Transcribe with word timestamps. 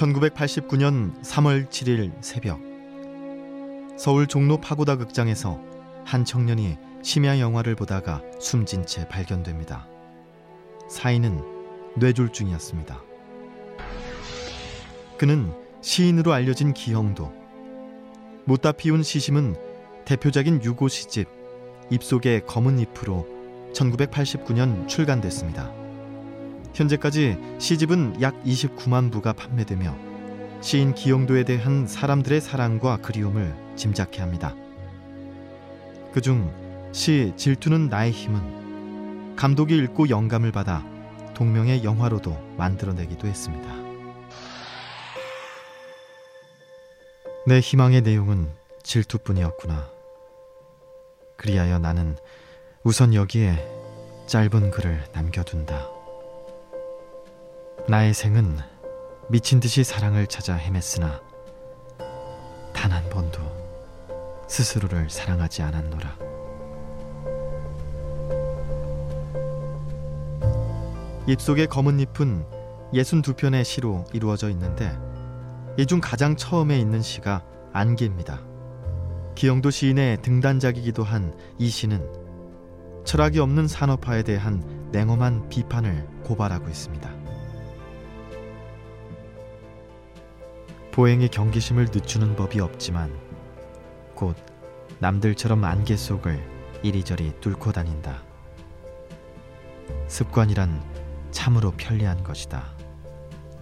1989년 0.00 1.20
3월 1.22 1.68
7일 1.68 2.12
새벽 2.22 2.58
서울 3.98 4.26
종로 4.26 4.58
파고다 4.58 4.96
극장에서 4.96 5.60
한 6.06 6.24
청년이 6.24 6.78
심야 7.02 7.38
영화를 7.38 7.74
보다가 7.74 8.22
숨진 8.38 8.86
채 8.86 9.06
발견됩니다. 9.08 9.86
사인은 10.88 11.42
뇌졸중이었습니다. 11.96 13.02
그는 15.18 15.52
시인으로 15.82 16.32
알려진 16.32 16.72
기형도 16.72 17.30
못다 18.46 18.72
피운 18.72 19.02
시심은 19.02 19.54
대표작인 20.06 20.64
유고 20.64 20.88
시집 20.88 21.28
입속의 21.90 22.46
검은 22.46 22.78
잎으로 22.78 23.26
1989년 23.74 24.88
출간됐습니다. 24.88 25.79
현재까지 26.74 27.36
시집은 27.58 28.22
약 28.22 28.42
29만 28.44 29.10
부가 29.12 29.32
판매되며 29.32 29.96
시인 30.60 30.94
기영도에 30.94 31.44
대한 31.44 31.86
사람들의 31.86 32.40
사랑과 32.40 32.98
그리움을 32.98 33.54
짐작케 33.76 34.20
합니다. 34.20 34.54
그중 36.12 36.52
시 36.92 37.32
질투는 37.36 37.88
나의 37.88 38.12
힘은 38.12 39.36
감독이 39.36 39.76
읽고 39.76 40.10
영감을 40.10 40.52
받아 40.52 40.84
동명의 41.34 41.84
영화로도 41.84 42.56
만들어내기도 42.58 43.26
했습니다. 43.26 43.74
내 47.46 47.60
희망의 47.60 48.02
내용은 48.02 48.50
질투뿐이었구나. 48.82 49.88
그리하여 51.38 51.78
나는 51.78 52.16
우선 52.84 53.14
여기에 53.14 53.66
짧은 54.26 54.70
글을 54.70 55.04
남겨둔다. 55.12 55.99
나의 57.90 58.14
생은 58.14 58.56
미친 59.30 59.58
듯이 59.58 59.82
사랑을 59.82 60.28
찾아 60.28 60.56
헤맸으나 60.56 61.20
단 62.72 62.92
한 62.92 63.02
번도 63.10 63.40
스스로를 64.46 65.10
사랑하지 65.10 65.62
않았노라. 65.62 66.16
입속의 71.26 71.66
검은 71.66 71.98
잎은 71.98 72.46
62편의 72.94 73.64
시로 73.64 74.04
이루어져 74.12 74.50
있는데 74.50 74.96
이 75.76 75.84
중 75.84 76.00
가장 76.00 76.36
처음에 76.36 76.78
있는 76.78 77.02
시가 77.02 77.42
안개입니다. 77.72 78.40
기영도 79.34 79.70
시인의 79.70 80.22
등단작이기도 80.22 81.02
한 81.02 81.34
이 81.58 81.68
시는 81.68 82.08
철학이 83.04 83.40
없는 83.40 83.66
산업화에 83.66 84.22
대한 84.22 84.88
냉엄한 84.92 85.48
비판을 85.48 86.06
고발하고 86.22 86.68
있습니다. 86.68 87.19
보행의 91.00 91.30
경계심을 91.30 91.86
늦추는 91.94 92.36
법이 92.36 92.60
없지만 92.60 93.10
곧 94.14 94.36
남들처럼 94.98 95.64
안개 95.64 95.96
속을 95.96 96.38
이리저리 96.82 97.32
뚫고 97.40 97.72
다닌다. 97.72 98.22
습관이란 100.08 100.78
참으로 101.30 101.70
편리한 101.70 102.22
것이다. 102.22 102.74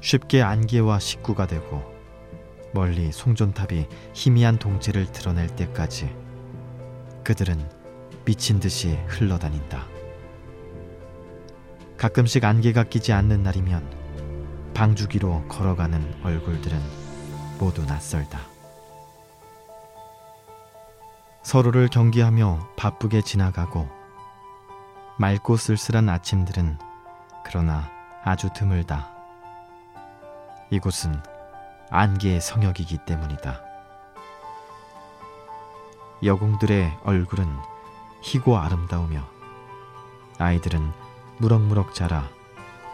쉽게 0.00 0.42
안개와 0.42 0.98
식구가 0.98 1.46
되고 1.46 1.80
멀리 2.74 3.12
송전탑이 3.12 3.86
희미한 4.14 4.58
동체를 4.58 5.12
드러낼 5.12 5.46
때까지 5.46 6.12
그들은 7.22 7.70
미친 8.24 8.58
듯이 8.58 8.98
흘러다닌다. 9.06 9.86
가끔씩 11.96 12.44
안개가 12.44 12.82
끼지 12.82 13.12
않는 13.12 13.44
날이면 13.44 14.72
방주기로 14.74 15.46
걸어가는 15.46 16.16
얼굴들은 16.24 16.97
모두 17.58 17.84
낯설다. 17.84 18.40
서로를 21.42 21.88
경계하며 21.88 22.68
바쁘게 22.76 23.22
지나가고 23.22 23.88
맑고 25.18 25.56
쓸쓸한 25.56 26.08
아침들은 26.08 26.78
그러나 27.44 27.90
아주 28.22 28.50
드물다. 28.54 29.10
이곳은 30.70 31.20
안개의 31.90 32.40
성역이기 32.40 32.98
때문이다. 33.06 33.62
여공들의 36.22 36.98
얼굴은 37.04 37.48
희고 38.20 38.58
아름다우며 38.58 39.24
아이들은 40.38 40.92
무럭무럭 41.38 41.94
자라 41.94 42.28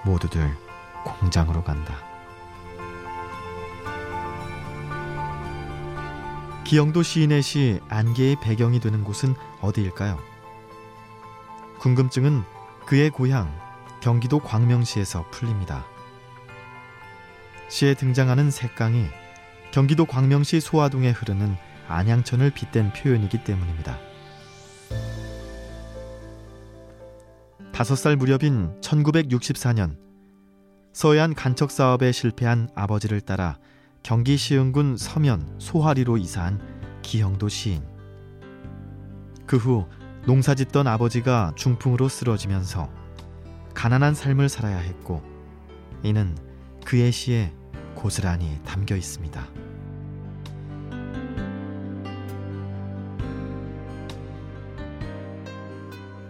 모두들 0.05 0.57
공장으로 1.05 1.65
간다. 1.65 2.14
기영도 6.65 7.03
시인의 7.03 7.43
시 7.43 7.79
안개의 7.91 8.37
배경이 8.41 8.81
되는 8.81 9.05
곳은 9.05 9.35
어디일까요? 9.61 10.19
궁금증은 11.79 12.43
그의 12.87 13.11
고향 13.11 13.55
경기도 14.01 14.39
광명시에서 14.39 15.27
풀립니다. 15.31 15.85
시에 17.69 17.93
등장하는 17.93 18.51
색강이 18.51 19.07
경기도 19.73 20.07
광명시 20.07 20.61
소화동에 20.61 21.11
흐르는 21.11 21.55
안양천을 21.89 22.51
빗댄 22.51 22.95
표현이기 22.95 23.45
때문입니다. 23.45 23.99
다섯 27.75 27.97
살 27.97 28.17
무렵인 28.17 28.81
1964년 28.81 29.99
서해안 30.95 31.35
간척 31.35 31.71
사업에 31.71 32.11
실패한 32.11 32.71
아버지를 32.75 33.21
따라 33.21 33.59
경기 34.05 34.37
시흥군 34.37 34.99
서면 34.99 35.57
소화리로 35.59 36.19
이사한 36.19 36.61
기형도 37.01 37.49
시인. 37.49 37.83
그 39.47 39.57
후 39.57 39.89
농사 40.27 40.55
짓던 40.55 40.87
아버지가 40.87 41.55
중풍으로 41.57 42.09
쓰러지면서 42.11 42.91
가난한 43.73 44.13
삶을 44.15 44.51
살아야 44.51 44.77
했고 44.77 45.23
이는 46.03 46.37
그의 46.85 47.13
시에 47.13 47.55
고스란히 47.95 48.61
담겨 48.67 48.95
있습니다. 48.95 49.43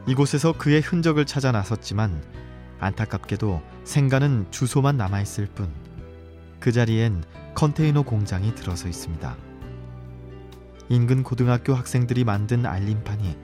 이곳에서 0.06 0.52
그의 0.52 0.80
흔적을 0.80 1.26
찾아 1.26 1.50
나섰지만 1.50 2.22
안타깝게도 2.78 3.60
생가는 3.82 4.46
주소만 4.52 4.96
남아있을 4.96 5.46
뿐 5.46 5.84
그 6.64 6.72
자리엔 6.72 7.22
컨테이너 7.54 8.02
공장이 8.02 8.54
들어서 8.54 8.88
있습니다. 8.88 9.36
인근 10.88 11.22
고등학교 11.22 11.72
학생들이 11.74 12.24
만든 12.24 12.66
알림판이 12.66 13.38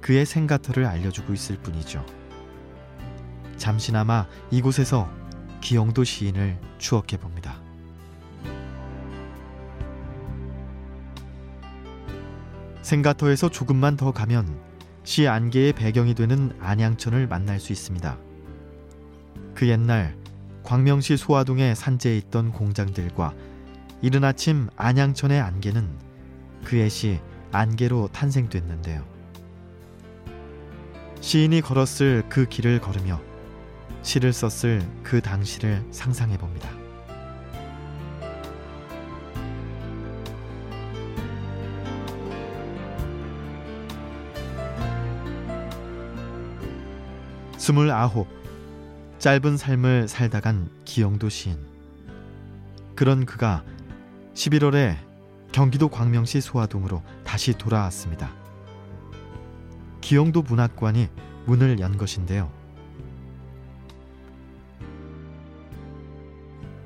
그의 0.00 0.26
생가터를 0.26 0.84
알려주고 0.84 1.32
있을 1.32 1.56
뿐이죠. 1.56 2.04
잠시나마 3.56 4.26
이곳에서 4.50 5.10
기영도 5.60 6.04
시인을 6.04 6.60
추억해 6.78 7.16
봅니다. 7.18 7.58
생가터에서 12.82 13.48
조금만 13.48 13.96
더 13.96 14.12
가면 14.12 14.60
시 15.04 15.26
안개의 15.26 15.72
배경이 15.72 16.14
되는 16.14 16.54
안양천을 16.60 17.26
만날 17.26 17.58
수 17.58 17.72
있습니다. 17.72 18.18
그 19.54 19.68
옛날 19.68 20.16
광명시 20.64 21.16
소화동의 21.16 21.74
산재에 21.74 22.16
있던 22.18 22.52
공장들과 22.52 23.32
이른 24.04 24.22
아침 24.22 24.68
안양천의 24.76 25.40
안개는 25.40 25.88
그의 26.62 26.90
시 26.90 27.20
안개로 27.52 28.10
탄생됐는데요. 28.12 29.02
시인이 31.22 31.62
걸었을 31.62 32.24
그 32.28 32.44
길을 32.44 32.82
걸으며 32.82 33.18
시를 34.02 34.34
썼을 34.34 34.86
그 35.02 35.22
당시를 35.22 35.82
상상해 35.90 36.36
봅니다. 36.36 36.68
스물아홉 47.56 48.28
짧은 49.18 49.56
삶을 49.56 50.08
살다간 50.08 50.68
기영도 50.84 51.30
시인 51.30 51.56
그런 52.94 53.24
그가 53.24 53.64
11월에 54.34 54.96
경기도 55.52 55.88
광명시 55.88 56.40
소화동으로 56.40 57.02
다시 57.24 57.56
돌아왔습니다. 57.56 58.34
기영도 60.00 60.42
문학관이 60.42 61.08
문을 61.46 61.78
연 61.78 61.96
것인데요. 61.96 62.52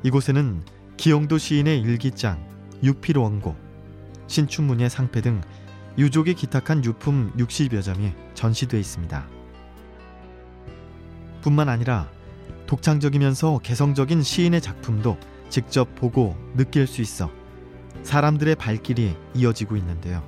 이곳에는 0.03 0.63
기영도 0.97 1.39
시인의 1.39 1.81
일기장, 1.81 2.47
유필 2.83 3.19
원고, 3.19 3.57
신춘문예 4.27 4.89
상패 4.89 5.23
등 5.23 5.41
유족이 5.97 6.35
기탁한 6.35 6.85
유품 6.85 7.33
60여 7.37 7.83
점이 7.83 8.13
전시돼 8.35 8.79
있습니다. 8.79 9.27
뿐만 11.41 11.69
아니라 11.69 12.09
독창적이면서 12.67 13.61
개성적인 13.63 14.23
시인의 14.23 14.61
작품도 14.61 15.19
직접 15.49 15.95
보고 15.95 16.37
느낄 16.55 16.87
수 16.87 17.01
있어 17.01 17.38
사람들의 18.03 18.55
발길이 18.57 19.17
이어지고 19.35 19.77
있는데요. 19.77 20.23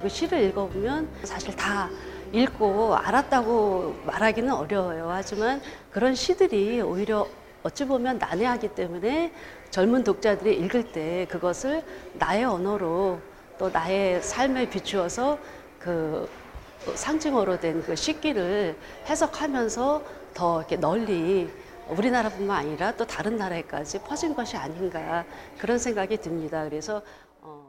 그 0.00 0.08
시를 0.08 0.42
읽어보면 0.44 1.08
사실 1.24 1.54
다 1.54 1.90
읽고 2.32 2.94
알았다고 2.94 3.96
말하기는 4.06 4.52
어려워요. 4.52 5.08
하지만 5.10 5.60
그런 5.90 6.14
시들이 6.14 6.80
오히려 6.80 7.26
어찌 7.62 7.84
보면 7.84 8.18
난해하기 8.18 8.68
때문에 8.68 9.32
젊은 9.70 10.02
독자들이 10.04 10.58
읽을 10.60 10.92
때 10.92 11.26
그것을 11.28 11.82
나의 12.14 12.44
언어로 12.44 13.20
또 13.58 13.68
나의 13.68 14.22
삶에 14.22 14.70
비추어서 14.70 15.38
그 15.78 16.28
상징어로 16.94 17.60
된그 17.60 17.94
시기를 17.94 18.76
해석하면서 19.06 20.02
더 20.32 20.60
이렇게 20.60 20.76
널리 20.76 21.50
우리나라뿐만 21.90 22.56
아니라 22.56 22.96
또 22.96 23.06
다른 23.06 23.36
나라에까지 23.36 24.00
퍼진 24.02 24.34
것이 24.34 24.56
아닌가 24.56 25.24
그런 25.58 25.78
생각이 25.78 26.16
듭니다. 26.18 26.64
그래서 26.64 27.02
어... 27.40 27.68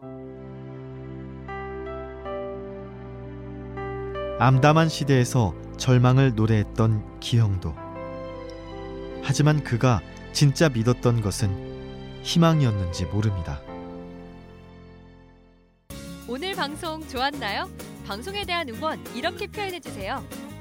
암담한 4.40 4.90
시대에서 4.90 5.54
절망을 5.78 6.36
노래했던 6.36 7.20
기형도 7.20 7.76
하지만 9.24 9.64
그가 9.64 10.02
진짜 10.34 10.70
믿었던 10.70 11.22
것은 11.22 12.22
희망이었는지 12.24 13.06
모릅니다. 13.06 13.62
오늘 16.28 16.56
방송 16.56 17.06
좋았나요? 17.08 17.70
방송에 18.08 18.46
대한 18.46 18.68
응원 18.70 19.00
이렇게 19.16 19.48
표현해 19.48 19.80
주세요. 19.80 20.24